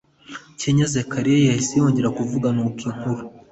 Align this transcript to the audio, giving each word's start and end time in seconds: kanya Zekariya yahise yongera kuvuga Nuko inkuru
kanya 0.59 0.85
Zekariya 0.93 1.41
yahise 1.49 1.73
yongera 1.79 2.15
kuvuga 2.17 2.47
Nuko 2.55 2.79
inkuru 2.89 3.21